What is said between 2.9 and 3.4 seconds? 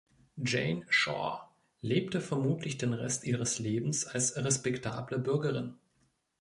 Rest